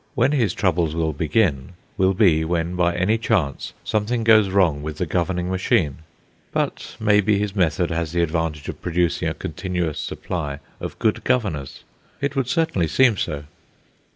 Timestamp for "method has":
7.55-8.11